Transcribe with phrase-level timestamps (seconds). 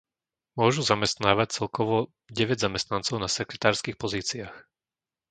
[0.59, 1.95] Môžu zamestnávať celkovo
[2.39, 4.55] deväť zamestnancov na sekretárskych pozíciách.